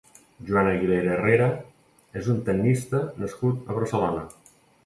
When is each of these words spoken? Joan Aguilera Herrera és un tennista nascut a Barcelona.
Joan 0.45 0.69
Aguilera 0.69 1.11
Herrera 1.15 1.51
és 2.21 2.31
un 2.35 2.41
tennista 2.49 3.03
nascut 3.25 3.71
a 3.73 3.81
Barcelona. 3.81 4.29